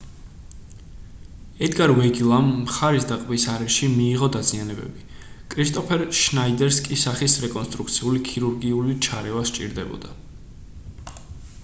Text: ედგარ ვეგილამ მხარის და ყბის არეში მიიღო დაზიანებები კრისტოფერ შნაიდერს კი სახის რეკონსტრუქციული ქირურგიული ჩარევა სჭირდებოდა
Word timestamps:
ედგარ 1.65 1.91
ვეგილამ 1.97 2.47
მხარის 2.61 3.03
და 3.11 3.17
ყბის 3.25 3.45
არეში 3.55 3.89
მიიღო 3.97 4.29
დაზიანებები 4.35 5.05
კრისტოფერ 5.55 6.03
შნაიდერს 6.21 6.81
კი 6.87 6.99
სახის 7.05 7.37
რეკონსტრუქციული 7.47 8.23
ქირურგიული 8.31 8.97
ჩარევა 9.09 9.45
სჭირდებოდა 9.51 10.17